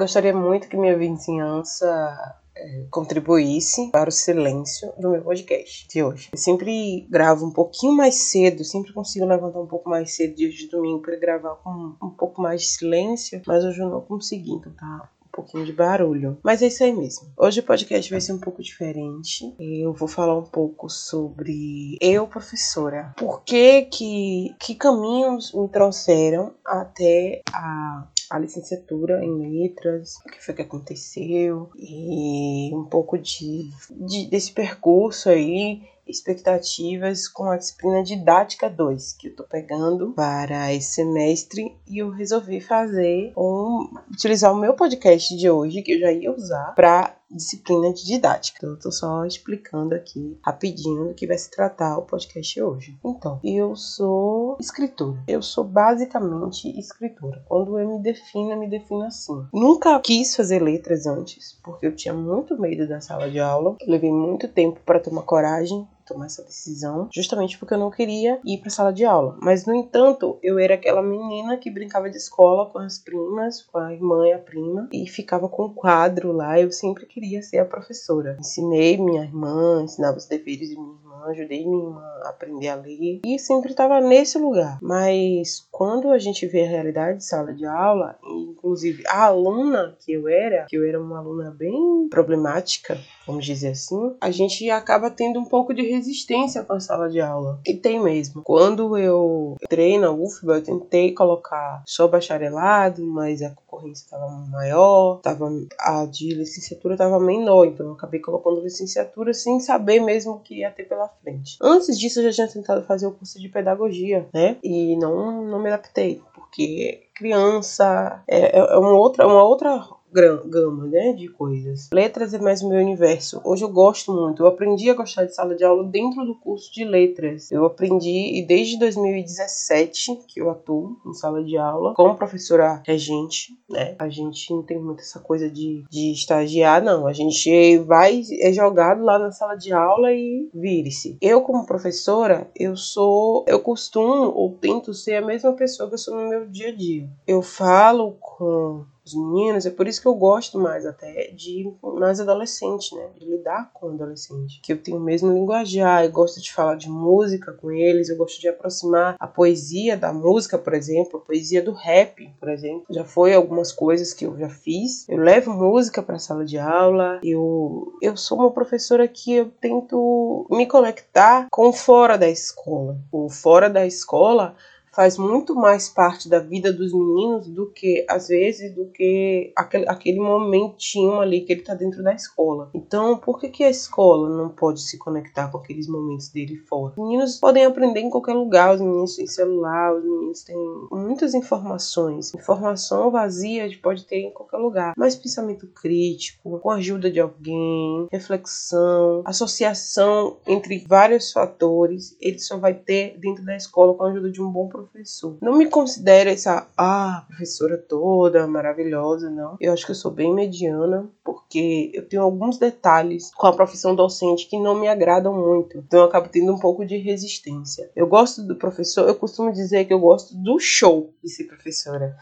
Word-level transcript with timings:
Gostaria 0.00 0.34
muito 0.34 0.66
que 0.66 0.78
minha 0.78 0.96
vizinhança 0.96 2.34
é, 2.56 2.86
contribuísse 2.90 3.90
para 3.90 4.08
o 4.08 4.12
silêncio 4.12 4.90
do 4.98 5.10
meu 5.10 5.20
podcast 5.20 5.86
de 5.86 6.02
hoje. 6.02 6.30
Eu 6.32 6.38
sempre 6.38 7.06
gravo 7.10 7.44
um 7.44 7.52
pouquinho 7.52 7.92
mais 7.92 8.14
cedo, 8.14 8.64
sempre 8.64 8.94
consigo 8.94 9.26
levantar 9.26 9.60
um 9.60 9.66
pouco 9.66 9.90
mais 9.90 10.16
cedo 10.16 10.36
dia 10.36 10.48
de 10.48 10.68
domingo 10.68 11.02
para 11.02 11.16
gravar 11.16 11.56
com 11.56 11.96
um 12.02 12.08
pouco 12.08 12.40
mais 12.40 12.62
de 12.62 12.68
silêncio, 12.68 13.42
mas 13.46 13.62
hoje 13.62 13.78
eu 13.78 13.90
não 13.90 14.00
consegui, 14.00 14.52
então 14.52 14.72
tá 14.72 15.06
um 15.22 15.30
pouquinho 15.30 15.66
de 15.66 15.72
barulho. 15.74 16.38
Mas 16.42 16.62
é 16.62 16.68
isso 16.68 16.82
aí 16.82 16.94
mesmo. 16.94 17.28
Hoje 17.36 17.60
o 17.60 17.62
podcast 17.62 18.10
vai 18.10 18.22
ser 18.22 18.32
um 18.32 18.40
pouco 18.40 18.62
diferente. 18.62 19.54
Eu 19.60 19.92
vou 19.92 20.08
falar 20.08 20.34
um 20.34 20.46
pouco 20.46 20.88
sobre 20.88 21.98
eu, 22.00 22.26
professora. 22.26 23.12
Por 23.18 23.42
que 23.42 23.82
que, 23.82 24.56
que 24.58 24.74
caminhos 24.74 25.52
me 25.52 25.68
trouxeram 25.68 26.54
até 26.64 27.42
a 27.52 28.06
a 28.30 28.38
licenciatura 28.38 29.24
em 29.24 29.68
letras, 29.68 30.16
o 30.24 30.30
que 30.30 30.42
foi 30.42 30.54
que 30.54 30.62
aconteceu 30.62 31.68
e 31.76 32.70
um 32.72 32.84
pouco 32.84 33.18
de, 33.18 33.68
de 33.90 34.26
desse 34.30 34.52
percurso 34.52 35.28
aí 35.28 35.82
expectativas 36.06 37.28
com 37.28 37.44
a 37.50 37.56
disciplina 37.56 38.02
didática 38.02 38.68
2 38.68 39.12
que 39.12 39.28
eu 39.28 39.36
tô 39.36 39.44
pegando 39.44 40.12
para 40.12 40.72
esse 40.72 40.94
semestre 40.94 41.76
e 41.88 41.98
eu 41.98 42.10
resolvi 42.10 42.60
fazer 42.60 43.32
um 43.36 43.88
utilizar 44.10 44.52
o 44.52 44.58
meu 44.58 44.74
podcast 44.74 45.36
de 45.36 45.48
hoje 45.48 45.82
que 45.82 45.92
eu 45.92 46.00
já 46.00 46.12
ia 46.12 46.32
usar 46.32 46.74
para 46.74 47.19
disciplina 47.30 47.92
de 47.92 48.04
didática. 48.04 48.58
Então, 48.58 48.70
eu 48.70 48.78
tô 48.78 48.90
só 48.90 49.24
explicando 49.24 49.94
aqui 49.94 50.38
rapidinho 50.42 51.08
do 51.08 51.14
que 51.14 51.26
vai 51.26 51.38
se 51.38 51.50
tratar 51.50 51.98
o 51.98 52.02
podcast 52.02 52.62
hoje. 52.62 52.98
Então, 53.04 53.40
eu 53.44 53.76
sou 53.76 54.56
escritora. 54.60 55.22
Eu 55.26 55.42
sou 55.42 55.64
basicamente 55.64 56.68
escritora. 56.78 57.44
Quando 57.48 57.78
eu 57.78 57.88
me 57.88 58.02
defino, 58.02 58.52
eu 58.52 58.58
me 58.58 58.68
defino 58.68 59.02
assim. 59.02 59.46
Nunca 59.52 59.98
quis 60.00 60.34
fazer 60.34 60.62
letras 60.62 61.06
antes, 61.06 61.58
porque 61.62 61.86
eu 61.86 61.94
tinha 61.94 62.14
muito 62.14 62.60
medo 62.60 62.88
da 62.88 63.00
sala 63.00 63.30
de 63.30 63.38
aula. 63.38 63.76
Eu 63.80 63.90
levei 63.90 64.10
muito 64.10 64.48
tempo 64.48 64.80
para 64.84 65.00
tomar 65.00 65.22
coragem 65.22 65.86
tomar 66.10 66.26
essa 66.26 66.42
decisão, 66.42 67.08
justamente 67.12 67.56
porque 67.58 67.74
eu 67.74 67.78
não 67.78 67.90
queria 67.90 68.40
ir 68.44 68.58
para 68.58 68.70
sala 68.70 68.92
de 68.92 69.04
aula. 69.04 69.36
Mas 69.40 69.64
no 69.64 69.74
entanto, 69.74 70.38
eu 70.42 70.58
era 70.58 70.74
aquela 70.74 71.02
menina 71.02 71.56
que 71.56 71.70
brincava 71.70 72.10
de 72.10 72.16
escola 72.16 72.68
com 72.70 72.78
as 72.78 72.98
primas, 72.98 73.62
com 73.62 73.78
a 73.78 73.92
irmã 73.92 74.26
e 74.26 74.32
a 74.32 74.38
prima, 74.38 74.88
e 74.92 75.06
ficava 75.06 75.48
com 75.48 75.66
um 75.66 75.74
quadro 75.74 76.32
lá. 76.32 76.58
Eu 76.60 76.72
sempre 76.72 77.06
queria 77.06 77.42
ser 77.42 77.58
a 77.58 77.64
professora. 77.64 78.36
Ensinei 78.38 78.96
minha 78.96 79.22
irmã, 79.22 79.82
ensinava 79.82 80.18
os 80.18 80.26
deveres 80.26 80.68
de 80.68 80.76
minha 80.76 80.94
irmã, 80.94 81.09
ajudei 81.24 81.66
minha 81.66 81.84
irmã 81.84 82.02
a 82.22 82.30
aprender 82.30 82.68
a 82.68 82.74
ler 82.74 83.20
e 83.24 83.38
sempre 83.38 83.70
estava 83.70 84.00
nesse 84.00 84.38
lugar. 84.38 84.78
Mas 84.82 85.66
quando 85.70 86.10
a 86.10 86.18
gente 86.18 86.46
vê 86.46 86.64
a 86.64 86.68
realidade 86.68 87.18
de 87.18 87.24
sala 87.24 87.52
de 87.52 87.64
aula, 87.64 88.18
inclusive 88.24 89.02
a 89.06 89.24
aluna 89.24 89.96
que 90.00 90.12
eu 90.12 90.28
era, 90.28 90.66
que 90.68 90.76
eu 90.76 90.86
era 90.86 91.00
uma 91.00 91.18
aluna 91.18 91.50
bem 91.50 92.08
problemática, 92.10 92.98
vamos 93.26 93.44
dizer 93.44 93.70
assim, 93.70 94.16
a 94.20 94.30
gente 94.30 94.68
acaba 94.70 95.10
tendo 95.10 95.38
um 95.38 95.44
pouco 95.44 95.72
de 95.72 95.82
resistência 95.82 96.62
com 96.62 96.72
a 96.74 96.80
sala 96.80 97.08
de 97.08 97.20
aula. 97.20 97.60
E 97.66 97.74
tem 97.74 98.02
mesmo. 98.02 98.42
Quando 98.42 98.96
eu 98.96 99.56
entrei 99.62 99.98
na 99.98 100.10
UFBA, 100.10 100.56
eu 100.56 100.62
tentei 100.62 101.12
colocar 101.12 101.82
só 101.86 102.08
bacharelado, 102.08 103.04
mas 103.06 103.42
a 103.42 103.50
concorrência 103.80 104.04
estava 104.04 104.28
maior, 104.28 105.20
tava, 105.22 105.50
a 105.78 106.04
de 106.04 106.34
licenciatura 106.34 106.94
estava 106.94 107.18
menor, 107.18 107.64
então 107.64 107.86
eu 107.86 107.92
acabei 107.92 108.20
colocando 108.20 108.60
licenciatura 108.60 109.32
sem 109.32 109.58
saber 109.58 110.00
mesmo 110.00 110.32
o 110.32 110.40
que 110.40 110.60
ia 110.60 110.70
ter 110.70 110.84
pela 110.84 111.08
frente. 111.08 111.56
Antes 111.60 111.98
disso, 111.98 112.20
eu 112.20 112.24
já 112.24 112.32
tinha 112.32 112.48
tentado 112.48 112.84
fazer 112.84 113.06
o 113.06 113.12
curso 113.12 113.40
de 113.40 113.48
pedagogia, 113.48 114.28
né? 114.32 114.56
E 114.62 114.96
não, 114.96 115.44
não 115.44 115.60
me 115.60 115.68
adaptei, 115.68 116.22
porque 116.34 117.06
criança 117.14 118.22
é, 118.26 118.58
é 118.58 118.78
uma 118.78 118.92
outra, 118.92 119.26
uma 119.26 119.42
outra 119.42 119.86
gama 120.12 120.86
né, 120.86 121.12
de 121.12 121.28
coisas. 121.28 121.88
Letras 121.92 122.34
é 122.34 122.38
mais 122.38 122.62
meu 122.62 122.78
universo. 122.78 123.40
Hoje 123.44 123.64
eu 123.64 123.68
gosto 123.68 124.12
muito. 124.12 124.42
Eu 124.42 124.46
aprendi 124.46 124.90
a 124.90 124.94
gostar 124.94 125.24
de 125.24 125.34
sala 125.34 125.54
de 125.54 125.64
aula 125.64 125.84
dentro 125.84 126.24
do 126.24 126.34
curso 126.34 126.72
de 126.72 126.84
letras. 126.84 127.50
Eu 127.50 127.64
aprendi 127.64 128.38
e 128.38 128.46
desde 128.46 128.78
2017 128.78 130.20
que 130.26 130.40
eu 130.40 130.50
atuo 130.50 130.96
em 131.06 131.14
sala 131.14 131.42
de 131.44 131.56
aula 131.56 131.94
como 131.94 132.16
professora 132.16 132.82
regente, 132.86 133.58
né? 133.68 133.94
A 133.98 134.08
gente 134.08 134.52
não 134.52 134.62
tem 134.62 134.78
muito 134.78 135.00
essa 135.00 135.20
coisa 135.20 135.50
de, 135.50 135.84
de 135.90 136.12
estagiar, 136.12 136.82
não. 136.82 137.06
A 137.06 137.12
gente 137.12 137.78
vai, 137.78 138.22
é 138.40 138.52
jogado 138.52 139.02
lá 139.02 139.18
na 139.18 139.30
sala 139.30 139.54
de 139.54 139.72
aula 139.72 140.12
e 140.12 140.48
vire-se. 140.54 141.16
Eu, 141.20 141.42
como 141.42 141.66
professora, 141.66 142.50
eu 142.56 142.76
sou, 142.76 143.44
eu 143.46 143.60
costumo 143.60 144.32
ou 144.34 144.56
tento 144.60 144.92
ser 144.92 145.16
a 145.16 145.26
mesma 145.26 145.52
pessoa 145.52 145.88
que 145.88 145.94
eu 145.94 145.98
sou 145.98 146.16
no 146.16 146.28
meu 146.28 146.46
dia 146.46 146.68
a 146.68 146.76
dia. 146.76 147.08
Eu 147.26 147.42
falo 147.42 148.16
com 148.20 148.84
os 149.10 149.14
meninos, 149.14 149.66
é 149.66 149.70
por 149.70 149.86
isso 149.86 150.00
que 150.00 150.08
eu 150.08 150.14
gosto 150.14 150.58
mais 150.58 150.86
até 150.86 151.30
de 151.32 151.72
mais 151.82 152.20
adolescente, 152.20 152.94
né? 152.94 153.10
De 153.18 153.26
lidar 153.26 153.70
com 153.72 153.88
adolescente. 153.88 154.60
Que 154.62 154.72
eu 154.72 154.82
tenho 154.82 154.98
o 154.98 155.00
mesmo 155.00 155.32
linguajar, 155.32 156.04
eu 156.04 156.10
gosto 156.10 156.40
de 156.40 156.52
falar 156.52 156.76
de 156.76 156.88
música 156.88 157.52
com 157.52 157.70
eles, 157.70 158.08
eu 158.08 158.16
gosto 158.16 158.40
de 158.40 158.48
aproximar 158.48 159.16
a 159.18 159.26
poesia 159.26 159.96
da 159.96 160.12
música, 160.12 160.58
por 160.58 160.74
exemplo, 160.74 161.20
a 161.20 161.26
poesia 161.26 161.62
do 161.62 161.72
rap, 161.72 162.32
por 162.38 162.48
exemplo. 162.48 162.84
Já 162.90 163.04
foi 163.04 163.34
algumas 163.34 163.72
coisas 163.72 164.12
que 164.12 164.26
eu 164.26 164.36
já 164.38 164.48
fiz. 164.48 165.08
Eu 165.08 165.18
levo 165.18 165.52
música 165.52 166.02
para 166.02 166.18
sala 166.18 166.44
de 166.44 166.58
aula, 166.58 167.20
eu, 167.22 167.92
eu 168.00 168.16
sou 168.16 168.38
uma 168.38 168.50
professora 168.50 169.06
que 169.06 169.34
eu 169.34 169.50
tento 169.60 170.46
me 170.50 170.66
conectar 170.66 171.46
com 171.50 171.72
fora 171.72 172.16
da 172.16 172.28
escola. 172.28 172.98
O 173.12 173.28
fora 173.28 173.68
da 173.68 173.86
escola 173.86 174.56
faz 174.92 175.16
muito 175.16 175.54
mais 175.54 175.88
parte 175.88 176.28
da 176.28 176.40
vida 176.40 176.72
dos 176.72 176.92
meninos 176.92 177.48
do 177.48 177.70
que, 177.70 178.04
às 178.08 178.28
vezes, 178.28 178.74
do 178.74 178.86
que 178.86 179.52
aquele, 179.56 179.88
aquele 179.88 180.20
momentinho 180.20 181.20
ali 181.20 181.42
que 181.42 181.52
ele 181.52 181.60
está 181.60 181.74
dentro 181.74 182.02
da 182.02 182.12
escola. 182.12 182.70
Então, 182.74 183.16
por 183.16 183.38
que, 183.38 183.48
que 183.48 183.64
a 183.64 183.70
escola 183.70 184.28
não 184.28 184.48
pode 184.48 184.80
se 184.80 184.98
conectar 184.98 185.48
com 185.50 185.58
aqueles 185.58 185.88
momentos 185.88 186.28
dele 186.28 186.56
fora? 186.56 186.92
Os 186.96 187.08
meninos 187.08 187.38
podem 187.38 187.64
aprender 187.64 188.00
em 188.00 188.10
qualquer 188.10 188.34
lugar, 188.34 188.74
os 188.74 188.80
meninos 188.80 189.16
têm 189.16 189.26
celular, 189.26 189.94
os 189.94 190.04
meninos 190.04 190.42
têm 190.42 190.56
muitas 190.90 191.34
informações. 191.34 192.34
Informação 192.34 193.10
vazia 193.10 193.64
a 193.64 193.68
gente 193.68 193.80
pode 193.80 194.04
ter 194.04 194.16
em 194.16 194.32
qualquer 194.32 194.58
lugar, 194.58 194.94
mas 194.96 195.14
pensamento 195.14 195.66
crítico, 195.68 196.58
com 196.58 196.70
a 196.70 196.76
ajuda 196.76 197.10
de 197.10 197.20
alguém, 197.20 198.08
reflexão, 198.10 199.22
associação 199.24 200.38
entre 200.46 200.84
vários 200.86 201.32
fatores, 201.32 202.16
ele 202.20 202.38
só 202.38 202.56
vai 202.56 202.74
ter 202.74 203.16
dentro 203.18 203.44
da 203.44 203.56
escola 203.56 203.94
com 203.94 204.04
a 204.04 204.10
ajuda 204.10 204.30
de 204.30 204.42
um 204.42 204.50
bom 204.50 204.68
professor 204.68 204.79
professor. 204.82 205.36
Não 205.40 205.56
me 205.56 205.68
considero 205.68 206.30
essa, 206.30 206.66
ah, 206.76 207.24
professora 207.28 207.76
toda 207.76 208.46
maravilhosa, 208.46 209.30
não. 209.30 209.56
Eu 209.60 209.72
acho 209.72 209.84
que 209.84 209.92
eu 209.92 209.96
sou 209.96 210.10
bem 210.10 210.34
mediana, 210.34 211.08
porque 211.24 211.90
eu 211.94 212.06
tenho 212.06 212.22
alguns 212.22 212.58
detalhes 212.58 213.30
com 213.34 213.46
a 213.46 213.52
profissão 213.52 213.94
docente 213.94 214.46
que 214.46 214.58
não 214.58 214.78
me 214.78 214.88
agradam 214.88 215.34
muito. 215.34 215.78
Então 215.78 216.00
eu 216.00 216.06
acabo 216.06 216.28
tendo 216.28 216.54
um 216.54 216.58
pouco 216.58 216.84
de 216.84 216.96
resistência. 216.96 217.90
Eu 217.94 218.06
gosto 218.06 218.42
do 218.42 218.56
professor, 218.56 219.08
eu 219.08 219.14
costumo 219.14 219.52
dizer 219.52 219.84
que 219.84 219.92
eu 219.92 220.00
gosto 220.00 220.34
do 220.34 220.58
show 220.58 221.12
de 221.22 221.30
ser 221.30 221.44
professora. 221.44 222.16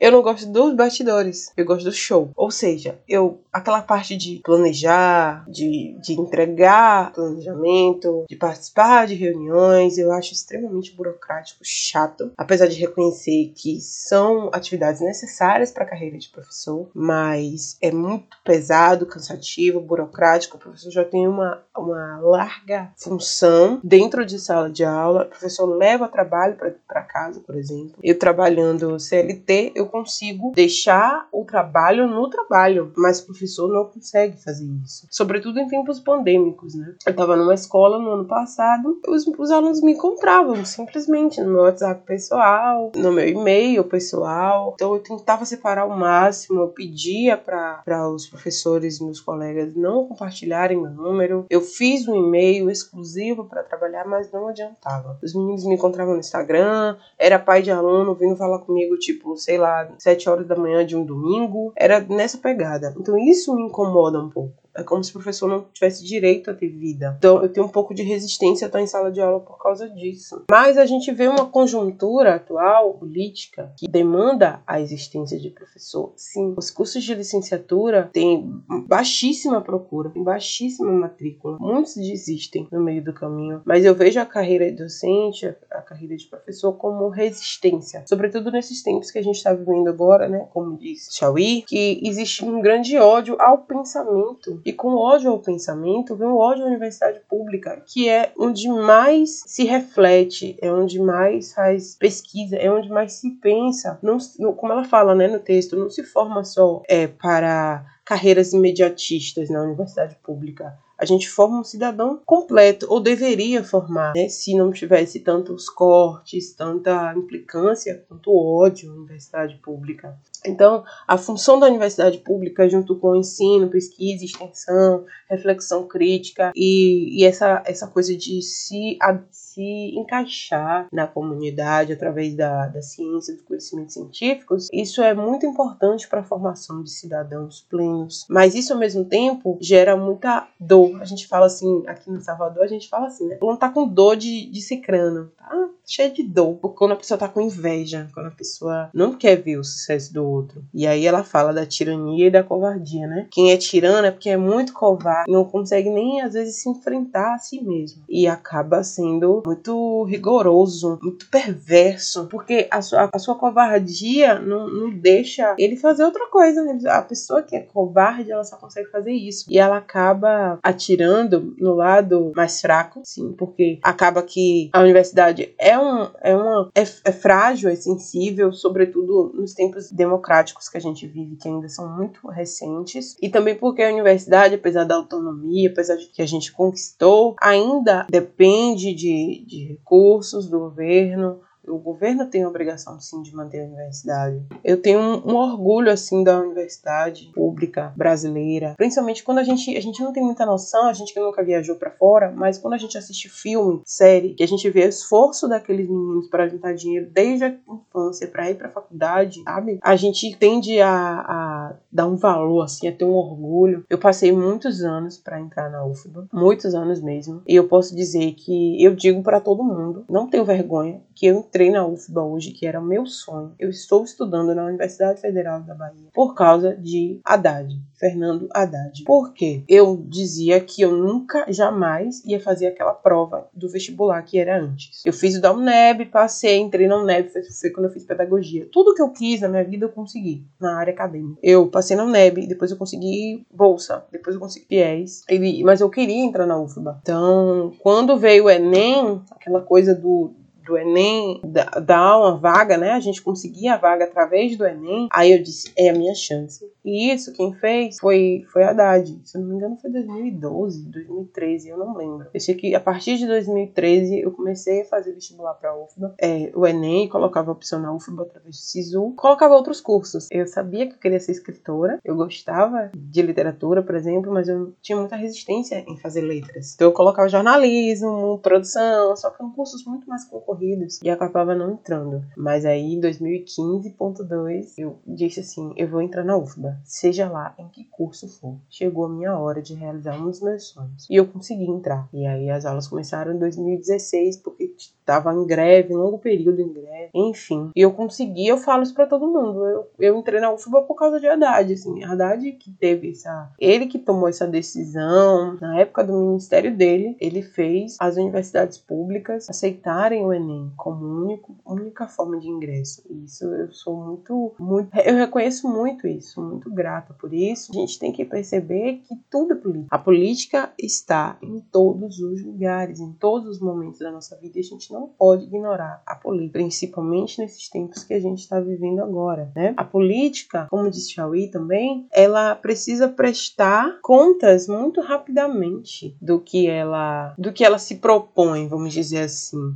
Eu 0.00 0.10
não 0.12 0.22
gosto 0.22 0.46
dos 0.50 0.74
bastidores, 0.74 1.52
eu 1.56 1.64
gosto 1.64 1.84
do 1.84 1.92
show. 1.92 2.30
Ou 2.36 2.50
seja, 2.50 2.98
eu 3.08 3.40
aquela 3.52 3.80
parte 3.80 4.16
de 4.16 4.40
planejar, 4.44 5.48
de, 5.48 5.96
de 6.02 6.12
entregar 6.14 7.12
planejamento, 7.12 8.24
de 8.28 8.36
participar 8.36 9.06
de 9.06 9.14
reuniões, 9.14 9.96
eu 9.96 10.12
acho 10.12 10.32
extremamente 10.32 10.92
burocrático, 10.92 11.63
chato. 11.64 12.32
Apesar 12.36 12.66
de 12.66 12.78
reconhecer 12.80 13.52
que 13.54 13.80
são 13.80 14.50
atividades 14.52 15.00
necessárias 15.00 15.70
para 15.70 15.84
a 15.84 15.88
carreira 15.88 16.18
de 16.18 16.28
professor, 16.28 16.88
mas 16.94 17.76
é 17.80 17.90
muito 17.90 18.36
pesado, 18.44 19.06
cansativo, 19.06 19.80
burocrático. 19.80 20.56
O 20.56 20.60
professor 20.60 20.90
já 20.90 21.04
tem 21.04 21.26
uma, 21.26 21.62
uma 21.76 22.18
larga 22.20 22.92
função 22.96 23.80
dentro 23.82 24.24
de 24.24 24.38
sala 24.38 24.70
de 24.70 24.84
aula. 24.84 25.24
O 25.24 25.28
professor 25.30 25.66
leva 25.66 26.08
trabalho 26.08 26.56
para 26.56 27.02
casa, 27.02 27.40
por 27.40 27.56
exemplo. 27.56 27.98
Eu 28.02 28.18
trabalhando 28.18 28.98
CLT, 28.98 29.72
eu 29.74 29.86
consigo 29.86 30.52
deixar 30.54 31.28
o 31.32 31.44
trabalho 31.44 32.06
no 32.06 32.28
trabalho, 32.28 32.92
mas 32.96 33.20
o 33.20 33.26
professor 33.26 33.68
não 33.68 33.84
consegue 33.86 34.36
fazer 34.42 34.66
isso. 34.84 35.06
Sobretudo 35.10 35.58
em 35.58 35.68
tempos 35.68 36.00
pandêmicos, 36.00 36.74
né? 36.74 36.94
Eu 37.06 37.10
estava 37.10 37.36
numa 37.36 37.54
escola 37.54 37.98
no 37.98 38.10
ano 38.10 38.24
passado, 38.26 39.00
os, 39.08 39.26
os 39.26 39.50
alunos 39.50 39.82
me 39.82 39.92
encontravam 39.92 40.64
simplesmente 40.64 41.40
no 41.40 41.53
meu 41.54 41.62
WhatsApp 41.62 42.02
pessoal, 42.04 42.92
no 42.96 43.12
meu 43.12 43.28
e-mail 43.28 43.84
pessoal. 43.84 44.72
Então 44.74 44.94
eu 44.94 45.00
tentava 45.00 45.44
separar 45.44 45.86
o 45.86 45.96
máximo, 45.96 46.60
eu 46.60 46.68
pedia 46.68 47.36
para 47.36 48.08
os 48.08 48.26
professores, 48.26 49.00
meus 49.00 49.20
colegas, 49.20 49.74
não 49.74 50.06
compartilharem 50.06 50.80
meu 50.80 50.90
número. 50.90 51.46
Eu 51.48 51.60
fiz 51.60 52.06
um 52.08 52.16
e-mail 52.16 52.68
exclusivo 52.68 53.44
para 53.44 53.62
trabalhar, 53.62 54.06
mas 54.06 54.30
não 54.32 54.48
adiantava. 54.48 55.18
Os 55.22 55.34
meninos 55.34 55.64
me 55.64 55.74
encontravam 55.74 56.14
no 56.14 56.20
Instagram, 56.20 56.96
era 57.18 57.38
pai 57.38 57.62
de 57.62 57.70
aluno 57.70 58.14
vindo 58.14 58.36
falar 58.36 58.58
comigo, 58.60 58.96
tipo, 58.98 59.36
sei 59.36 59.58
lá, 59.58 59.88
sete 59.98 60.28
horas 60.28 60.46
da 60.46 60.56
manhã 60.56 60.84
de 60.84 60.96
um 60.96 61.04
domingo. 61.04 61.72
Era 61.76 62.00
nessa 62.00 62.38
pegada. 62.38 62.94
Então 62.98 63.16
isso 63.18 63.54
me 63.54 63.62
incomoda 63.62 64.18
um 64.18 64.28
pouco. 64.28 64.63
É 64.76 64.82
como 64.82 65.02
se 65.02 65.10
o 65.10 65.14
professor 65.14 65.48
não 65.48 65.66
tivesse 65.72 66.04
direito 66.04 66.50
a 66.50 66.54
ter 66.54 66.68
vida. 66.68 67.14
Então 67.18 67.42
eu 67.42 67.48
tenho 67.48 67.66
um 67.66 67.70
pouco 67.70 67.94
de 67.94 68.02
resistência 68.02 68.66
a 68.66 68.68
estar 68.68 68.80
em 68.80 68.86
sala 68.86 69.10
de 69.10 69.20
aula 69.20 69.40
por 69.40 69.58
causa 69.58 69.88
disso. 69.88 70.44
Mas 70.50 70.76
a 70.76 70.86
gente 70.86 71.12
vê 71.12 71.28
uma 71.28 71.46
conjuntura 71.46 72.34
atual, 72.36 72.94
política, 72.94 73.72
que 73.78 73.88
demanda 73.88 74.60
a 74.66 74.80
existência 74.80 75.38
de 75.38 75.50
professor. 75.50 76.12
Sim, 76.16 76.54
os 76.56 76.70
cursos 76.70 77.02
de 77.02 77.14
licenciatura 77.14 78.10
têm 78.12 78.62
baixíssima 78.86 79.60
procura, 79.60 80.10
tem 80.10 80.22
baixíssima 80.22 80.90
matrícula. 80.90 81.56
Muitos 81.60 81.94
desistem 81.94 82.68
no 82.72 82.80
meio 82.80 83.02
do 83.02 83.12
caminho. 83.12 83.62
Mas 83.64 83.84
eu 83.84 83.94
vejo 83.94 84.18
a 84.20 84.26
carreira 84.26 84.70
docente, 84.72 85.46
a 85.70 85.80
carreira 85.80 86.16
de 86.16 86.26
professor, 86.26 86.72
como 86.72 87.08
resistência. 87.08 88.04
Sobretudo 88.08 88.50
nesses 88.50 88.82
tempos 88.82 89.10
que 89.10 89.18
a 89.18 89.22
gente 89.22 89.36
está 89.36 89.52
vivendo 89.52 89.88
agora, 89.88 90.28
né? 90.28 90.48
Como 90.52 90.76
diz 90.76 91.08
Chauí, 91.12 91.62
que 91.62 92.00
existe 92.02 92.44
um 92.44 92.60
grande 92.60 92.96
ódio 92.98 93.36
ao 93.40 93.58
pensamento. 93.58 94.60
E 94.64 94.72
com 94.72 94.96
ódio 94.96 95.30
ao 95.30 95.38
pensamento 95.38 96.16
vem 96.16 96.28
o 96.28 96.38
ódio 96.38 96.64
à 96.64 96.68
universidade 96.68 97.20
pública, 97.28 97.82
que 97.86 98.08
é 98.08 98.32
onde 98.38 98.68
mais 98.68 99.42
se 99.46 99.64
reflete, 99.64 100.56
é 100.60 100.72
onde 100.72 100.98
mais 100.98 101.52
faz 101.52 101.96
pesquisa, 101.96 102.56
é 102.56 102.70
onde 102.70 102.88
mais 102.88 103.12
se 103.14 103.30
pensa. 103.30 103.98
Não, 104.02 104.18
como 104.54 104.72
ela 104.72 104.84
fala 104.84 105.14
né, 105.14 105.28
no 105.28 105.38
texto, 105.38 105.76
não 105.76 105.90
se 105.90 106.02
forma 106.02 106.44
só 106.44 106.82
é, 106.88 107.06
para 107.06 107.84
carreiras 108.04 108.52
imediatistas 108.52 109.50
na 109.50 109.62
universidade 109.62 110.16
pública 110.22 110.74
a 110.98 111.04
gente 111.04 111.28
forma 111.28 111.60
um 111.60 111.64
cidadão 111.64 112.20
completo, 112.24 112.86
ou 112.88 113.00
deveria 113.00 113.64
formar, 113.64 114.12
né? 114.14 114.28
se 114.28 114.56
não 114.56 114.72
tivesse 114.72 115.20
tantos 115.20 115.68
cortes, 115.68 116.52
tanta 116.52 117.14
implicância, 117.16 118.04
tanto 118.08 118.34
ódio 118.34 118.88
na 118.88 118.96
universidade 118.96 119.56
pública. 119.56 120.16
Então, 120.46 120.84
a 121.06 121.16
função 121.16 121.58
da 121.58 121.66
universidade 121.66 122.18
pública, 122.18 122.68
junto 122.68 122.96
com 122.96 123.08
o 123.08 123.16
ensino, 123.16 123.68
pesquisa, 123.68 124.24
extensão, 124.24 125.04
reflexão 125.28 125.86
crítica 125.86 126.52
e, 126.54 127.20
e 127.20 127.24
essa, 127.24 127.62
essa 127.66 127.86
coisa 127.86 128.16
de 128.16 128.42
se, 128.42 128.96
a, 129.00 129.18
se 129.54 129.96
encaixar 129.96 130.88
na 130.92 131.06
comunidade 131.06 131.92
através 131.92 132.34
da, 132.34 132.66
da 132.66 132.82
ciência, 132.82 133.34
dos 133.34 133.42
conhecimentos 133.44 133.94
científicos, 133.94 134.68
isso 134.72 135.00
é 135.00 135.14
muito 135.14 135.46
importante 135.46 136.08
para 136.08 136.20
a 136.20 136.24
formação 136.24 136.82
de 136.82 136.90
cidadãos 136.90 137.64
plenos. 137.70 138.26
Mas 138.28 138.54
isso, 138.54 138.72
ao 138.72 138.78
mesmo 138.78 139.04
tempo, 139.04 139.56
gera 139.60 139.96
muita 139.96 140.48
dor. 140.58 141.00
A 141.00 141.04
gente 141.04 141.28
fala 141.28 141.46
assim, 141.46 141.84
aqui 141.86 142.10
no 142.10 142.20
Salvador, 142.20 142.64
a 142.64 142.68
gente 142.68 142.88
fala 142.88 143.06
assim, 143.06 143.28
né? 143.28 143.38
Não 143.40 143.56
tá 143.56 143.68
com 143.68 143.86
dor 143.86 144.16
de, 144.16 144.46
de 144.46 144.60
cicrano, 144.60 145.30
tá 145.36 145.68
cheio 145.86 146.12
de 146.12 146.22
dor. 146.22 146.56
Quando 146.76 146.92
a 146.92 146.96
pessoa 146.96 147.18
tá 147.18 147.28
com 147.28 147.40
inveja, 147.40 148.08
quando 148.12 148.26
a 148.26 148.30
pessoa 148.30 148.90
não 148.94 149.14
quer 149.14 149.36
ver 149.36 149.58
o 149.58 149.64
sucesso 149.64 150.12
do 150.12 150.24
outro. 150.24 150.64
E 150.72 150.86
aí 150.86 151.06
ela 151.06 151.22
fala 151.22 151.52
da 151.52 151.66
tirania 151.66 152.26
e 152.26 152.30
da 152.30 152.42
covardia, 152.42 153.06
né? 153.06 153.26
Quem 153.30 153.52
é 153.52 153.56
tirano 153.56 154.06
é 154.06 154.10
porque 154.10 154.30
é 154.30 154.36
muito 154.36 154.72
covarde, 154.72 155.30
não 155.30 155.44
consegue 155.44 155.90
nem 155.90 156.20
às 156.20 156.34
vezes 156.34 156.56
se 156.56 156.68
enfrentar 156.68 157.34
a 157.34 157.38
si 157.38 157.62
mesmo. 157.62 158.02
E 158.08 158.26
acaba 158.26 158.82
sendo 158.82 159.42
muito 159.44 160.04
rigoroso, 160.04 160.98
muito 161.02 161.28
perverso, 161.28 162.26
porque 162.26 162.66
a 162.70 162.80
sua, 162.82 163.10
a 163.12 163.18
sua 163.18 163.34
covardia 163.34 164.38
não, 164.38 164.68
não 164.68 164.90
deixa 164.90 165.54
ele 165.58 165.76
fazer 165.76 166.04
outra 166.04 166.26
coisa. 166.28 166.62
Né? 166.62 166.78
A 166.86 167.02
pessoa 167.02 167.42
que 167.42 167.56
é 167.56 167.60
covarde, 167.60 168.30
ela 168.30 168.44
só 168.44 168.56
consegue 168.56 168.90
fazer 168.90 169.12
isso. 169.12 169.46
E 169.48 169.58
ela 169.58 169.76
acaba 169.76 170.58
atirando 170.62 171.54
no 171.58 171.74
lado 171.74 172.32
mais 172.34 172.60
fraco, 172.60 173.02
sim, 173.04 173.32
porque 173.32 173.78
acaba 173.82 174.22
que 174.22 174.70
a 174.72 174.80
universidade 174.80 175.54
é 175.74 175.78
um 175.78 176.10
é 176.22 176.36
uma 176.36 176.70
é, 176.74 176.82
é 176.82 177.12
frágil, 177.12 177.68
é 177.68 177.74
sensível, 177.76 178.52
sobretudo 178.52 179.32
nos 179.34 179.52
tempos 179.52 179.90
democráticos 179.90 180.68
que 180.68 180.76
a 180.76 180.80
gente 180.80 181.06
vive, 181.06 181.36
que 181.36 181.48
ainda 181.48 181.68
são 181.68 181.88
muito 181.96 182.26
recentes, 182.28 183.16
e 183.20 183.28
também 183.28 183.54
porque 183.54 183.82
a 183.82 183.92
universidade, 183.92 184.54
apesar 184.54 184.84
da 184.84 184.94
autonomia, 184.94 185.70
apesar 185.70 185.96
de 185.96 186.06
que 186.06 186.22
a 186.22 186.26
gente 186.26 186.52
conquistou, 186.52 187.34
ainda 187.40 188.06
depende 188.08 188.94
de, 188.94 189.44
de 189.46 189.64
recursos 189.64 190.48
do 190.48 190.58
governo, 190.58 191.40
o 191.66 191.78
governo 191.78 192.26
tem 192.26 192.42
a 192.42 192.48
obrigação, 192.48 192.98
sim, 193.00 193.22
de 193.22 193.34
manter 193.34 193.62
a 193.62 193.66
universidade. 193.66 194.42
Eu 194.62 194.80
tenho 194.80 195.00
um, 195.00 195.32
um, 195.32 195.36
orgulho, 195.36 195.90
assim, 195.90 196.22
da 196.22 196.40
universidade 196.40 197.30
pública 197.34 197.92
brasileira. 197.96 198.74
Principalmente 198.76 199.22
quando 199.22 199.38
a 199.38 199.44
gente, 199.44 199.76
a 199.76 199.80
gente 199.80 200.02
não 200.02 200.12
tem 200.12 200.22
muita 200.22 200.46
noção, 200.46 200.86
a 200.86 200.92
gente 200.92 201.12
que 201.12 201.20
nunca 201.20 201.42
viajou 201.42 201.76
para 201.76 201.90
fora, 201.90 202.32
mas 202.34 202.58
quando 202.58 202.74
a 202.74 202.78
gente 202.78 202.96
assiste 202.96 203.28
filme, 203.28 203.82
série, 203.84 204.34
que 204.34 204.42
a 204.42 204.48
gente 204.48 204.68
vê 204.70 204.84
o 204.84 204.88
esforço 204.88 205.48
daqueles 205.48 205.88
meninos 205.88 206.28
para 206.28 206.48
juntar 206.48 206.74
dinheiro 206.74 207.08
desde 207.10 207.44
a 207.44 207.54
infância 207.68 208.28
para 208.28 208.50
ir 208.50 208.56
pra 208.56 208.68
faculdade, 208.68 209.42
sabe? 209.42 209.78
A 209.82 209.96
gente 209.96 210.36
tende 210.36 210.80
a, 210.80 210.90
a 210.90 211.74
dar 211.90 212.06
um 212.06 212.16
valor, 212.16 212.62
assim, 212.62 212.88
a 212.88 212.92
ter 212.92 213.04
um 213.04 213.14
orgulho. 213.14 213.84
Eu 213.88 213.98
passei 213.98 214.32
muitos 214.32 214.82
anos 214.82 215.16
para 215.16 215.40
entrar 215.40 215.70
na 215.70 215.84
UFBA, 215.84 216.28
muitos 216.32 216.74
anos 216.74 217.00
mesmo. 217.00 217.42
E 217.46 217.54
eu 217.54 217.68
posso 217.68 217.94
dizer 217.94 218.32
que 218.32 218.82
eu 218.82 218.94
digo 218.94 219.22
para 219.22 219.40
todo 219.40 219.62
mundo, 219.62 220.04
não 220.08 220.28
tenho 220.28 220.44
vergonha, 220.44 221.00
que 221.14 221.26
eu 221.26 221.38
entrei 221.38 221.70
na 221.70 221.86
UFBA 221.86 222.22
hoje, 222.22 222.50
que 222.50 222.66
era 222.66 222.80
meu 222.80 223.06
sonho. 223.06 223.54
Eu 223.58 223.70
estou 223.70 224.04
estudando 224.04 224.54
na 224.54 224.64
Universidade 224.64 225.20
Federal 225.20 225.60
da 225.60 225.74
Bahia 225.74 226.08
por 226.12 226.34
causa 226.34 226.74
de 226.76 227.20
Haddad, 227.24 227.74
Fernando 227.98 228.48
Haddad. 228.52 229.04
Por 229.04 229.32
quê? 229.32 229.62
Eu 229.68 230.04
dizia 230.08 230.60
que 230.60 230.82
eu 230.82 230.92
nunca, 230.92 231.50
jamais 231.52 232.24
ia 232.24 232.40
fazer 232.40 232.66
aquela 232.66 232.92
prova 232.92 233.48
do 233.52 233.68
vestibular 233.68 234.22
que 234.22 234.38
era 234.38 234.60
antes. 234.60 235.02
Eu 235.04 235.12
fiz 235.12 235.36
o 235.36 235.40
da 235.40 235.52
UNEB, 235.52 236.06
passei, 236.06 236.58
entrei 236.58 236.86
na 236.86 236.98
UNEB, 236.98 237.30
foi, 237.30 237.42
foi 237.42 237.70
quando 237.70 237.86
eu 237.86 237.92
fiz 237.92 238.04
pedagogia. 238.04 238.68
Tudo 238.72 238.94
que 238.94 239.02
eu 239.02 239.10
quis 239.10 239.40
na 239.40 239.48
minha 239.48 239.64
vida 239.64 239.86
eu 239.86 239.90
consegui 239.90 240.46
na 240.60 240.76
área 240.76 240.92
acadêmica. 240.92 241.38
Eu 241.42 241.68
passei 241.68 241.96
na 241.96 242.04
UNEB, 242.04 242.46
depois 242.46 242.70
eu 242.70 242.76
consegui 242.76 243.46
bolsa, 243.52 244.04
depois 244.10 244.34
eu 244.34 244.40
consegui 244.40 244.66
fiéis, 244.66 245.22
mas 245.64 245.80
eu 245.80 245.90
queria 245.90 246.24
entrar 246.24 246.46
na 246.46 246.58
UFBA. 246.58 246.98
Então, 247.02 247.72
quando 247.80 248.16
veio 248.16 248.44
o 248.44 248.50
Enem, 248.50 249.22
aquela 249.30 249.60
coisa 249.60 249.94
do 249.94 250.32
do 250.64 250.76
Enem 250.76 251.40
dar 251.82 252.18
uma 252.18 252.36
vaga, 252.36 252.76
né? 252.76 252.92
A 252.92 253.00
gente 253.00 253.22
conseguia 253.22 253.74
a 253.74 253.76
vaga 253.76 254.04
através 254.04 254.56
do 254.56 254.66
Enem. 254.66 255.08
Aí 255.12 255.32
eu 255.32 255.42
disse, 255.42 255.72
é 255.76 255.90
a 255.90 255.92
minha 255.92 256.14
chance. 256.14 256.64
E 256.84 257.12
isso 257.12 257.32
quem 257.32 257.54
fez 257.54 257.98
foi, 257.98 258.44
foi 258.52 258.64
a 258.64 258.70
Haddad. 258.70 259.20
Se 259.24 259.38
não 259.38 259.46
me 259.46 259.56
engano 259.56 259.76
foi 259.80 259.90
2012, 259.90 260.84
2013, 260.90 261.68
eu 261.68 261.78
não 261.78 261.96
lembro. 261.96 262.26
Eu 262.32 262.40
sei 262.40 262.54
que 262.54 262.74
a 262.74 262.80
partir 262.80 263.16
de 263.16 263.26
2013 263.26 264.20
eu 264.20 264.32
comecei 264.32 264.82
a 264.82 264.86
fazer 264.86 265.12
vestibular 265.12 265.54
para 265.54 265.76
UFBA. 265.76 266.14
É, 266.18 266.52
o 266.54 266.66
Enem, 266.66 267.08
colocava 267.08 267.50
a 267.50 267.54
opção 267.54 267.80
na 267.80 267.92
UFBA 267.92 268.22
através 268.22 268.56
do 268.56 268.62
SISU. 268.62 269.12
Colocava 269.16 269.54
outros 269.54 269.80
cursos. 269.80 270.28
Eu 270.30 270.46
sabia 270.46 270.86
que 270.86 270.94
eu 270.94 270.98
queria 270.98 271.20
ser 271.20 271.32
escritora. 271.32 271.98
Eu 272.04 272.16
gostava 272.16 272.90
de 272.94 273.22
literatura, 273.22 273.82
por 273.82 273.94
exemplo, 273.94 274.32
mas 274.32 274.48
eu 274.48 274.74
tinha 274.82 274.98
muita 274.98 275.16
resistência 275.16 275.84
em 275.88 275.96
fazer 275.98 276.20
letras. 276.20 276.74
Então 276.74 276.88
eu 276.88 276.92
colocava 276.92 277.28
jornalismo, 277.28 278.38
produção, 278.42 279.16
só 279.16 279.30
que 279.30 279.42
eram 279.42 279.52
cursos 279.52 279.84
muito 279.84 280.08
mais 280.08 280.24
concorridos 280.24 280.54
corridos 280.54 281.00
e 281.02 281.10
acabava 281.10 281.54
não 281.54 281.72
entrando. 281.72 282.24
Mas 282.36 282.64
aí 282.64 282.94
em 282.94 283.00
2015.2 283.00 284.74
eu 284.78 284.98
disse 285.06 285.40
assim, 285.40 285.72
eu 285.76 285.88
vou 285.88 286.00
entrar 286.00 286.24
na 286.24 286.36
UFBA, 286.36 286.73
seja 286.84 287.28
lá 287.28 287.54
em 287.58 287.68
que 287.68 287.84
curso 287.84 288.28
for. 288.28 288.56
Chegou 288.68 289.04
a 289.04 289.08
minha 289.08 289.38
hora 289.38 289.62
de 289.62 289.74
realizar 289.74 290.20
um 290.20 290.26
dos 290.26 290.40
meus 290.40 290.68
sonhos. 290.68 291.06
E 291.08 291.16
eu 291.16 291.26
consegui 291.26 291.64
entrar. 291.64 292.08
E 292.12 292.26
aí 292.26 292.50
as 292.50 292.64
aulas 292.64 292.88
começaram 292.88 293.34
em 293.34 293.38
2016 293.38 294.38
porque 294.38 294.64
estava 295.04 295.34
em 295.34 295.46
greve, 295.46 295.94
longo 295.94 296.18
período 296.18 296.60
em 296.60 296.72
greve, 296.72 297.10
enfim. 297.14 297.70
E 297.76 297.80
eu 297.80 297.92
consegui, 297.92 298.46
eu 298.46 298.56
falo 298.56 298.82
isso 298.82 298.94
para 298.94 299.06
todo 299.06 299.26
mundo. 299.26 299.64
Eu, 299.64 299.86
eu 299.98 300.18
entrei 300.18 300.40
na 300.40 300.52
UFBA 300.52 300.82
por 300.82 300.94
causa 300.94 301.20
de 301.20 301.26
Haddad, 301.26 301.72
assim. 301.72 302.02
Haddad 302.02 302.52
que 302.52 302.70
teve 302.70 303.10
essa. 303.10 303.52
Ele 303.58 303.86
que 303.86 303.98
tomou 303.98 304.28
essa 304.28 304.46
decisão. 304.46 305.58
Na 305.60 305.78
época 305.78 306.04
do 306.04 306.12
ministério 306.12 306.74
dele, 306.74 307.16
ele 307.20 307.42
fez 307.42 307.96
as 308.00 308.16
universidades 308.16 308.78
públicas 308.78 309.48
aceitarem 309.48 310.24
o 310.24 310.32
Enem 310.32 310.72
como 310.76 311.04
único, 311.04 311.54
única 311.66 312.08
forma 312.08 312.38
de 312.38 312.48
ingresso. 312.48 313.02
Isso 313.24 313.44
eu 313.44 313.72
sou 313.72 313.96
muito, 313.96 314.54
muito. 314.58 314.90
Eu 314.96 315.16
reconheço 315.16 315.68
muito 315.68 316.06
isso, 316.06 316.40
muito 316.40 316.63
grata 316.70 317.14
por 317.14 317.32
isso. 317.32 317.72
A 317.72 317.74
gente 317.74 317.98
tem 317.98 318.12
que 318.12 318.24
perceber 318.24 319.02
que 319.06 319.14
tudo 319.30 319.52
é 319.52 319.56
política. 319.56 319.94
A 319.94 319.98
política 319.98 320.72
está 320.78 321.38
em 321.42 321.60
todos 321.60 322.18
os 322.18 322.42
lugares, 322.42 323.00
em 323.00 323.12
todos 323.12 323.48
os 323.48 323.60
momentos 323.60 323.98
da 323.98 324.10
nossa 324.10 324.36
vida. 324.36 324.58
E 324.58 324.60
a 324.60 324.64
gente 324.64 324.92
não 324.92 325.08
pode 325.08 325.44
ignorar 325.44 326.02
a 326.06 326.14
política, 326.14 326.58
principalmente 326.58 327.38
nesses 327.40 327.68
tempos 327.68 328.04
que 328.04 328.14
a 328.14 328.20
gente 328.20 328.40
está 328.40 328.60
vivendo 328.60 329.00
agora, 329.00 329.50
né? 329.54 329.74
A 329.76 329.84
política, 329.84 330.66
como 330.70 330.90
disse 330.90 331.12
Chauí 331.12 331.50
também, 331.50 332.06
ela 332.12 332.54
precisa 332.54 333.08
prestar 333.08 333.98
contas 334.02 334.68
muito 334.68 335.00
rapidamente 335.00 336.16
do 336.20 336.40
que 336.40 336.66
ela, 336.66 337.34
do 337.38 337.52
que 337.52 337.64
ela 337.64 337.78
se 337.78 337.96
propõe, 337.96 338.68
vamos 338.68 338.92
dizer 338.92 339.20
assim. 339.20 339.74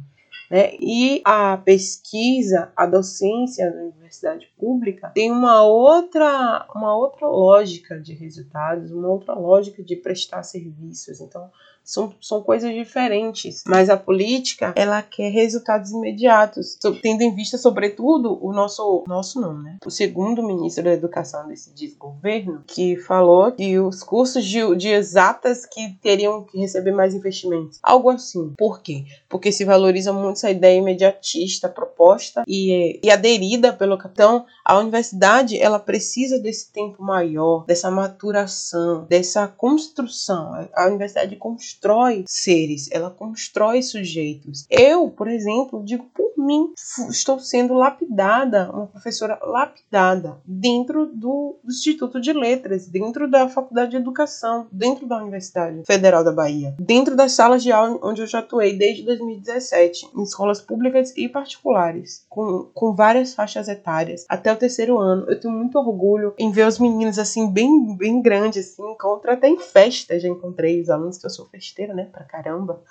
Né? 0.51 0.75
E 0.81 1.21
a 1.25 1.57
pesquisa, 1.59 2.73
a 2.75 2.87
docência 2.87 3.71
na 3.71 3.83
universidade 3.83 4.51
pública 4.59 5.11
tem 5.15 5.31
uma 5.31 5.63
outra, 5.63 6.67
uma 6.75 6.97
outra 6.97 7.27
lógica 7.27 8.01
de 8.01 8.15
resultados, 8.15 8.91
uma 8.91 9.09
outra 9.09 9.35
lógica 9.35 9.83
de 9.83 9.97
prestar 9.97 10.43
serviços. 10.43 11.21
Então, 11.21 11.51
São, 11.89 12.13
são 12.21 12.43
coisas 12.43 12.71
diferentes. 12.75 13.63
Mas 13.67 13.89
a 13.89 13.97
política, 13.97 14.75
ela 14.77 15.01
quer 15.01 15.31
resultados 15.31 15.91
imediatos, 15.91 16.77
tendo 17.01 17.23
em 17.23 17.35
vista, 17.35 17.57
sobretudo, 17.57 18.39
o 18.45 18.53
nosso, 18.53 19.05
nosso 19.09 19.41
não, 19.41 19.57
né? 19.57 19.79
O 19.87 19.91
segundo 19.91 20.47
ministro 20.47 20.85
da 20.85 20.93
Educação 20.93 21.49
desse 21.49 21.73
desgoverno, 21.73 22.63
que 22.67 22.99
falou 22.99 23.53
que 23.53 23.79
os 23.79 24.03
cursos 24.03 24.45
de, 24.45 24.77
de 24.77 24.89
exatas 24.89 25.65
que 25.65 25.95
teriam 26.03 26.45
que 26.45 26.59
receber 26.59 26.93
mais 26.93 27.15
investimentos. 27.15 27.79
Algo 27.83 28.11
assim. 28.11 28.53
Por 28.59 28.83
quê? 28.83 29.07
Porque 29.27 29.51
se 29.51 29.65
valoriza 29.65 30.13
muito 30.13 30.37
essa 30.37 30.51
ideia 30.51 30.77
imediatista 30.77 31.71
proposta 31.71 32.45
e, 32.47 33.01
e 33.03 33.11
aderida 33.11 33.73
pelo 33.73 33.97
capitão. 33.97 34.45
A 34.63 34.77
universidade, 34.79 35.59
ela 35.59 35.79
precisa 35.79 36.39
desse 36.39 36.71
tempo 36.71 37.03
maior, 37.03 37.65
dessa 37.65 37.91
maturação, 37.91 39.07
dessa 39.07 39.49
construção. 39.49 40.69
A 40.75 40.87
universidade 40.87 41.35
constrói 41.37 41.78
seres, 42.27 42.89
ela 42.91 43.11
constrói 43.11 43.83
sujeitos. 43.83 44.67
Eu, 44.71 45.11
por 45.11 45.29
exemplo, 45.29 45.83
digo 45.85 46.11
mim, 46.41 46.73
estou 47.09 47.39
sendo 47.39 47.75
lapidada, 47.75 48.71
uma 48.73 48.87
professora 48.87 49.39
lapidada 49.43 50.39
dentro 50.45 51.07
do, 51.07 51.59
Instituto 51.65 52.21
de 52.21 52.33
Letras, 52.33 52.87
dentro 52.87 53.31
da 53.31 53.49
Faculdade 53.49 53.93
de 53.93 53.97
Educação, 53.97 54.67
dentro 54.73 55.07
da 55.07 55.17
Universidade 55.19 55.83
Federal 55.87 56.25
da 56.25 56.33
Bahia, 56.33 56.75
dentro 56.79 57.15
das 57.17 57.33
salas 57.33 57.63
de 57.63 57.73
aula 57.73 57.99
onde 58.03 58.23
eu 58.23 58.27
já 58.27 58.39
atuei 58.39 58.77
desde 58.77 59.03
2017, 59.05 60.11
em 60.15 60.23
escolas 60.23 60.61
públicas 60.61 61.13
e 61.17 61.29
particulares, 61.29 62.25
com, 62.29 62.69
com 62.73 62.95
várias 62.95 63.35
faixas 63.35 63.69
etárias, 63.69 64.25
até 64.29 64.53
o 64.53 64.57
terceiro 64.57 64.99
ano. 64.99 65.27
Eu 65.29 65.39
tenho 65.39 65.55
muito 65.55 65.79
orgulho 65.79 66.35
em 66.39 66.51
ver 66.51 66.67
os 66.67 66.79
meninos 66.79 67.19
assim, 67.19 67.51
bem, 67.51 67.97
bem 67.97 68.21
grandes, 68.23 68.73
assim, 68.73 68.91
encontro 68.91 69.31
até 69.31 69.49
em 69.49 69.59
festa, 69.59 70.19
já 70.19 70.29
encontrei 70.29 70.81
os 70.81 70.89
alunos 70.89 71.19
que 71.19 71.27
eu 71.27 71.31
sou 71.31 71.47
festeira, 71.47 71.95
né, 71.95 72.09
pra 72.11 72.25
caramba. 72.25 72.83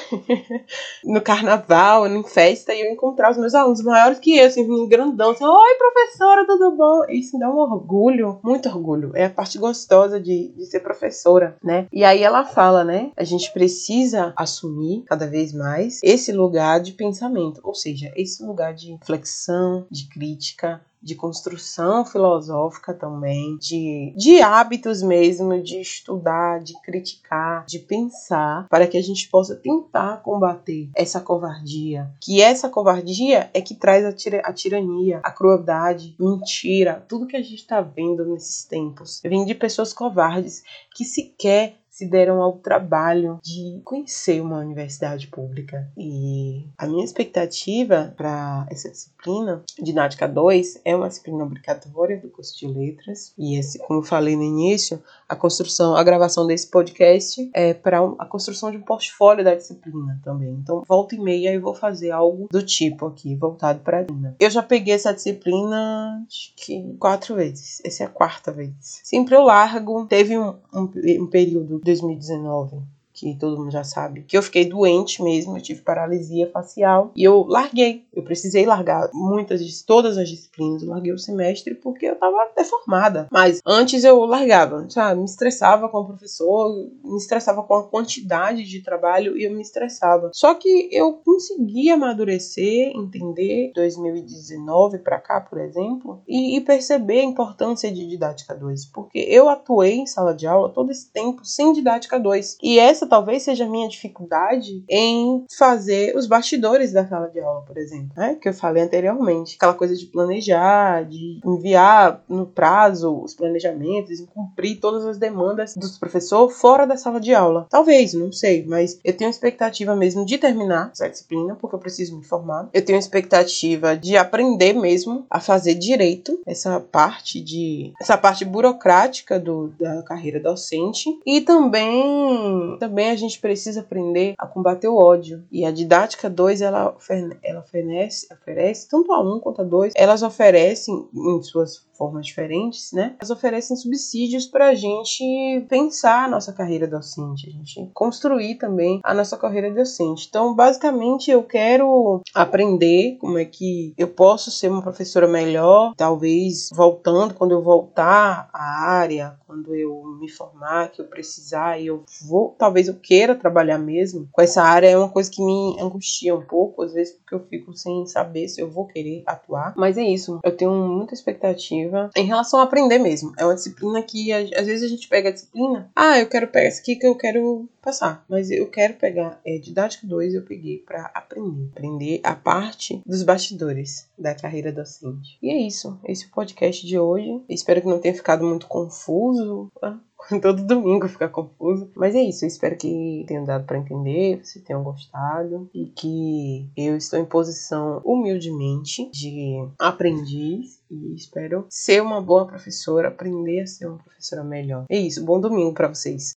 no 1.04 1.20
carnaval, 1.20 2.06
em 2.06 2.22
festa, 2.24 2.74
e 2.74 2.80
eu 2.80 2.92
encontrar 2.92 3.30
os 3.30 3.38
meus 3.38 3.54
alunos 3.54 3.82
maiores 3.82 4.18
que 4.18 4.38
eu, 4.38 4.46
assim, 4.46 4.88
grandão, 4.88 5.30
assim, 5.30 5.44
oi 5.44 5.74
professora, 5.76 6.46
tudo 6.46 6.76
bom? 6.76 7.04
Isso 7.08 7.36
me 7.36 7.40
dá 7.40 7.50
um 7.50 7.58
orgulho, 7.58 8.40
muito 8.42 8.68
orgulho. 8.68 9.12
É 9.14 9.26
a 9.26 9.30
parte 9.30 9.58
gostosa 9.58 10.20
de, 10.20 10.48
de 10.48 10.66
ser 10.66 10.80
professora, 10.80 11.56
né? 11.62 11.86
E 11.92 12.04
aí 12.04 12.22
ela 12.22 12.44
fala, 12.44 12.84
né? 12.84 13.10
A 13.16 13.24
gente 13.24 13.52
precisa 13.52 14.32
assumir 14.36 15.04
cada 15.06 15.26
vez 15.26 15.52
mais 15.52 16.00
esse 16.02 16.32
lugar 16.32 16.80
de 16.80 16.92
pensamento, 16.92 17.60
ou 17.62 17.74
seja, 17.74 18.12
esse 18.16 18.42
lugar 18.44 18.74
de 18.74 18.98
flexão, 19.04 19.86
de 19.90 20.08
crítica, 20.08 20.80
de 21.02 21.14
construção 21.14 22.04
filosófica 22.04 22.94
também, 22.94 23.56
de, 23.58 24.14
de 24.16 24.40
hábitos 24.40 25.02
mesmo, 25.02 25.60
de 25.60 25.80
estudar, 25.80 26.60
de 26.60 26.80
criticar, 26.82 27.64
de 27.66 27.78
pensar, 27.78 28.68
para 28.68 28.86
que 28.86 28.96
a 28.96 29.02
gente 29.02 29.28
possa 29.28 29.56
tentar 29.56 30.22
combater 30.22 30.88
essa 30.94 31.20
covardia. 31.20 32.10
Que 32.20 32.40
essa 32.40 32.68
covardia 32.68 33.50
é 33.52 33.60
que 33.60 33.74
traz 33.74 34.04
a, 34.04 34.12
tira, 34.12 34.40
a 34.44 34.52
tirania, 34.52 35.20
a 35.22 35.30
crueldade, 35.30 36.14
mentira, 36.18 37.04
tudo 37.08 37.26
que 37.26 37.36
a 37.36 37.42
gente 37.42 37.56
está 37.56 37.80
vendo 37.80 38.24
nesses 38.24 38.64
tempos. 38.64 39.20
Vem 39.24 39.44
de 39.44 39.54
pessoas 39.54 39.92
covardes 39.92 40.62
que 40.94 41.04
sequer 41.04 41.81
se 41.92 42.06
deram 42.06 42.40
ao 42.42 42.54
trabalho 42.54 43.38
de 43.42 43.82
conhecer 43.84 44.40
uma 44.40 44.58
universidade 44.58 45.26
pública. 45.26 45.86
E 45.96 46.66
a 46.78 46.86
minha 46.86 47.04
expectativa 47.04 48.14
para 48.16 48.66
essa 48.70 48.90
disciplina, 48.90 49.62
Didática 49.78 50.26
2, 50.26 50.80
é 50.86 50.96
uma 50.96 51.08
disciplina 51.08 51.44
obrigatória 51.44 52.18
do 52.18 52.30
curso 52.30 52.58
de 52.58 52.66
letras. 52.66 53.34
E 53.36 53.58
esse, 53.58 53.78
como 53.80 54.02
falei 54.02 54.34
no 54.34 54.42
início, 54.42 55.02
a 55.28 55.36
construção, 55.36 55.94
a 55.94 56.02
gravação 56.02 56.46
desse 56.46 56.66
podcast 56.68 57.50
é 57.52 57.74
para 57.74 57.98
a 58.18 58.24
construção 58.24 58.70
de 58.70 58.78
um 58.78 58.82
portfólio 58.82 59.44
da 59.44 59.54
disciplina 59.54 60.18
também. 60.24 60.54
Então, 60.54 60.82
volta 60.88 61.14
e 61.14 61.20
meia 61.20 61.52
eu 61.52 61.60
vou 61.60 61.74
fazer 61.74 62.10
algo 62.10 62.48
do 62.50 62.62
tipo 62.62 63.06
aqui, 63.06 63.36
voltado 63.36 63.80
para 63.80 63.98
a 63.98 64.02
disciplina. 64.02 64.34
Eu 64.40 64.48
já 64.48 64.62
peguei 64.62 64.94
essa 64.94 65.12
disciplina 65.12 66.24
acho 66.26 66.54
que 66.56 66.96
quatro 66.98 67.34
vezes. 67.34 67.82
Essa 67.84 68.04
é 68.04 68.06
a 68.06 68.08
quarta 68.10 68.50
vez. 68.50 68.72
Sempre 69.04 69.34
eu 69.34 69.42
largo. 69.42 70.06
Teve 70.06 70.38
um, 70.38 70.54
um, 70.72 70.90
um 71.20 71.26
período 71.26 71.81
2019 71.84 72.91
que 73.12 73.36
todo 73.38 73.58
mundo 73.58 73.70
já 73.70 73.84
sabe, 73.84 74.22
que 74.22 74.36
eu 74.36 74.42
fiquei 74.42 74.64
doente 74.64 75.22
mesmo, 75.22 75.56
eu 75.56 75.62
tive 75.62 75.82
paralisia 75.82 76.50
facial 76.50 77.12
e 77.14 77.22
eu 77.22 77.44
larguei. 77.44 78.04
Eu 78.12 78.22
precisei 78.22 78.66
largar 78.66 79.10
muitas, 79.12 79.82
todas 79.82 80.18
as 80.18 80.28
disciplinas, 80.28 80.82
eu 80.82 80.88
larguei 80.88 81.12
o 81.12 81.18
semestre 81.18 81.74
porque 81.74 82.06
eu 82.06 82.16
tava 82.16 82.50
deformada. 82.56 83.28
Mas 83.30 83.60
antes 83.66 84.04
eu 84.04 84.24
largava, 84.24 84.86
sabe? 84.88 85.20
Me 85.20 85.26
estressava 85.26 85.88
com 85.88 85.98
o 85.98 86.06
professor, 86.06 86.90
me 87.04 87.16
estressava 87.16 87.62
com 87.62 87.74
a 87.74 87.84
quantidade 87.84 88.64
de 88.64 88.80
trabalho 88.80 89.36
e 89.36 89.44
eu 89.44 89.52
me 89.52 89.62
estressava. 89.62 90.30
Só 90.32 90.54
que 90.54 90.88
eu 90.92 91.12
consegui 91.14 91.90
amadurecer, 91.90 92.92
entender 92.94 93.72
2019 93.74 94.98
para 94.98 95.20
cá, 95.20 95.40
por 95.40 95.60
exemplo, 95.60 96.22
e, 96.26 96.56
e 96.56 96.60
perceber 96.60 97.20
a 97.20 97.24
importância 97.24 97.90
de 97.90 98.06
didática 98.06 98.54
2, 98.54 98.86
porque 98.86 99.18
eu 99.18 99.48
atuei 99.48 99.94
em 99.94 100.06
sala 100.06 100.34
de 100.34 100.46
aula 100.46 100.68
todo 100.68 100.90
esse 100.90 101.10
tempo 101.10 101.44
sem 101.44 101.72
didática 101.72 102.18
2. 102.18 102.58
E 102.62 102.78
essa 102.78 103.01
essa 103.02 103.06
talvez 103.06 103.42
seja 103.42 103.64
a 103.64 103.68
minha 103.68 103.88
dificuldade 103.88 104.84
em 104.88 105.44
fazer 105.56 106.16
os 106.16 106.26
bastidores 106.26 106.92
da 106.92 107.06
sala 107.06 107.28
de 107.28 107.40
aula, 107.40 107.62
por 107.62 107.76
exemplo, 107.76 108.10
né? 108.16 108.36
Que 108.40 108.48
eu 108.48 108.54
falei 108.54 108.82
anteriormente. 108.82 109.56
Aquela 109.56 109.74
coisa 109.74 109.96
de 109.96 110.06
planejar, 110.06 111.04
de 111.04 111.40
enviar 111.44 112.22
no 112.28 112.46
prazo 112.46 113.22
os 113.22 113.34
planejamentos, 113.34 114.20
cumprir 114.32 114.78
todas 114.80 115.04
as 115.04 115.18
demandas 115.18 115.74
dos 115.74 115.98
professores 115.98 116.56
fora 116.56 116.86
da 116.86 116.96
sala 116.96 117.20
de 117.20 117.34
aula. 117.34 117.66
Talvez, 117.68 118.14
não 118.14 118.30
sei, 118.30 118.64
mas 118.64 118.98
eu 119.04 119.16
tenho 119.16 119.30
expectativa 119.30 119.96
mesmo 119.96 120.24
de 120.24 120.38
terminar 120.38 120.90
essa 120.92 121.08
disciplina, 121.08 121.56
porque 121.56 121.74
eu 121.74 121.80
preciso 121.80 122.16
me 122.16 122.24
formar. 122.24 122.68
Eu 122.72 122.84
tenho 122.84 122.98
expectativa 122.98 123.96
de 123.96 124.16
aprender 124.16 124.72
mesmo 124.74 125.26
a 125.28 125.40
fazer 125.40 125.74
direito 125.74 126.40
essa 126.46 126.78
parte 126.78 127.40
de 127.40 127.92
essa 128.00 128.16
parte 128.16 128.44
burocrática 128.44 129.38
do, 129.38 129.72
da 129.78 130.02
carreira 130.02 130.38
docente 130.40 131.08
e 131.26 131.40
também 131.40 132.76
também 132.78 132.91
a 133.00 133.16
gente 133.16 133.40
precisa 133.40 133.80
aprender 133.80 134.34
a 134.38 134.46
combater 134.46 134.88
o 134.88 134.96
ódio. 134.96 135.44
E 135.50 135.64
a 135.64 135.70
didática 135.70 136.28
2, 136.28 136.60
ela, 136.60 136.96
ela 137.42 137.60
oferece, 137.60 138.32
oferece, 138.32 138.88
tanto 138.88 139.12
a 139.12 139.20
1 139.20 139.34
um 139.34 139.40
quanto 139.40 139.62
a 139.62 139.64
2, 139.64 139.92
elas 139.96 140.22
oferecem 140.22 141.08
em 141.14 141.42
suas 141.42 141.86
formas 141.96 142.26
diferentes, 142.26 142.92
né? 142.92 143.14
Elas 143.20 143.30
oferecem 143.30 143.76
subsídios 143.76 144.46
para 144.46 144.68
a 144.68 144.74
gente 144.74 145.64
pensar 145.68 146.24
a 146.24 146.28
nossa 146.28 146.52
carreira 146.52 146.86
docente, 146.86 147.48
a 147.48 147.50
gente 147.50 147.90
construir 147.94 148.56
também 148.56 149.00
a 149.02 149.14
nossa 149.14 149.36
carreira 149.36 149.70
docente. 149.70 150.26
Então, 150.28 150.54
basicamente, 150.54 151.30
eu 151.30 151.42
quero 151.42 152.20
aprender 152.34 153.16
como 153.20 153.38
é 153.38 153.44
que 153.44 153.94
eu 153.96 154.08
posso 154.08 154.50
ser 154.50 154.70
uma 154.70 154.82
professora 154.82 155.28
melhor, 155.28 155.94
talvez 155.96 156.68
voltando, 156.72 157.34
quando 157.34 157.52
eu 157.52 157.62
voltar 157.62 158.48
à 158.52 158.90
área, 158.90 159.36
quando 159.46 159.74
eu 159.74 160.02
me 160.20 160.30
formar, 160.30 160.90
que 160.90 161.00
eu 161.00 161.06
precisar, 161.06 161.78
e 161.78 161.86
eu 161.86 162.04
vou, 162.22 162.54
talvez 162.58 162.88
eu 162.88 162.94
queira 162.94 163.34
trabalhar 163.34 163.78
mesmo 163.78 164.28
com 164.32 164.40
essa 164.40 164.62
área, 164.62 164.88
é 164.88 164.96
uma 164.96 165.08
coisa 165.08 165.30
que 165.30 165.44
me 165.44 165.76
angustia 165.80 166.34
um 166.34 166.42
pouco, 166.42 166.82
às 166.82 166.94
vezes 166.94 167.14
porque 167.14 167.34
eu 167.34 167.40
fico 167.48 167.76
sem 167.76 168.06
saber 168.06 168.48
se 168.48 168.60
eu 168.60 168.70
vou 168.70 168.86
querer 168.86 169.22
atuar. 169.26 169.74
Mas 169.76 169.98
é 169.98 170.02
isso, 170.02 170.40
eu 170.42 170.56
tenho 170.56 170.72
muita 170.72 171.14
expectativa 171.14 171.81
em 172.16 172.26
relação 172.26 172.60
a 172.60 172.64
aprender 172.64 172.98
mesmo. 172.98 173.32
É 173.38 173.44
uma 173.44 173.54
disciplina 173.54 174.02
que 174.02 174.32
às 174.32 174.66
vezes 174.66 174.82
a 174.82 174.88
gente 174.88 175.08
pega 175.08 175.28
a 175.28 175.32
disciplina, 175.32 175.90
ah, 175.94 176.18
eu 176.18 176.28
quero 176.28 176.48
pegar 176.48 176.66
essa 176.66 176.80
aqui 176.80 176.96
que 176.96 177.06
eu 177.06 177.14
quero 177.14 177.68
passar, 177.82 178.24
mas 178.28 178.50
eu 178.50 178.68
quero 178.70 178.94
pegar 178.94 179.40
é, 179.44 179.58
didática 179.58 180.06
2 180.06 180.34
eu 180.34 180.42
peguei 180.42 180.78
para 180.78 181.10
aprender, 181.14 181.70
aprender 181.72 182.20
a 182.22 182.34
parte 182.34 183.02
dos 183.04 183.22
bastidores 183.22 184.08
da 184.16 184.34
carreira 184.34 184.72
docente. 184.72 185.36
E 185.42 185.50
é 185.50 185.56
isso, 185.56 185.98
esse 186.04 186.24
é 186.24 186.28
o 186.28 186.30
podcast 186.30 186.86
de 186.86 186.98
hoje. 186.98 187.42
Espero 187.48 187.80
que 187.80 187.88
não 187.88 187.98
tenha 187.98 188.14
ficado 188.14 188.44
muito 188.44 188.66
confuso. 188.66 189.70
Ah, 189.82 189.98
todo 190.40 190.66
domingo 190.66 191.08
fica 191.08 191.28
confuso. 191.28 191.90
Mas 191.94 192.14
é 192.14 192.22
isso, 192.22 192.44
eu 192.44 192.48
espero 192.48 192.76
que 192.76 193.24
tenham 193.26 193.44
dado 193.44 193.64
para 193.64 193.78
entender, 193.78 194.38
que 194.38 194.48
vocês 194.48 194.64
tenham 194.64 194.82
gostado 194.82 195.68
e 195.74 195.86
que 195.86 196.68
eu 196.76 196.96
estou 196.96 197.18
em 197.18 197.24
posição 197.24 198.00
humildemente 198.04 199.10
de 199.10 199.56
aprendiz 199.78 200.80
e 200.90 201.14
espero 201.14 201.66
ser 201.68 202.02
uma 202.02 202.20
boa 202.20 202.46
professora, 202.46 203.08
aprender 203.08 203.60
a 203.60 203.66
ser 203.66 203.86
uma 203.86 203.98
professora 203.98 204.44
melhor. 204.44 204.84
É 204.90 204.98
isso, 204.98 205.24
bom 205.24 205.40
domingo 205.40 205.72
para 205.72 205.88
vocês. 205.88 206.32